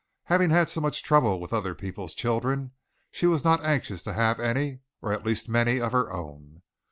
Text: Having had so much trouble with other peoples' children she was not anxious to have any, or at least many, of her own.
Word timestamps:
Having 0.23 0.49
had 0.49 0.67
so 0.67 0.81
much 0.81 1.03
trouble 1.03 1.39
with 1.39 1.53
other 1.53 1.75
peoples' 1.75 2.15
children 2.15 2.71
she 3.11 3.27
was 3.27 3.43
not 3.43 3.63
anxious 3.63 4.01
to 4.01 4.13
have 4.13 4.39
any, 4.39 4.79
or 4.99 5.13
at 5.13 5.23
least 5.27 5.47
many, 5.47 5.79
of 5.79 5.91
her 5.91 6.11
own. 6.11 6.63